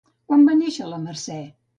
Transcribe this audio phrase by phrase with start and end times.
[0.31, 1.37] Quan va néixer Mercè?